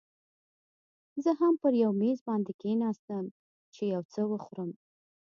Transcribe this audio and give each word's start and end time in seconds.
زه 1.23 1.31
هم 1.39 1.53
پر 1.61 1.73
یو 1.83 1.91
میز 2.01 2.19
باندې 2.27 2.51
کښېناستم، 2.61 3.25
چې 3.73 3.81
یو 3.93 4.01
څه 4.13 4.21
وخورم. 4.31 4.69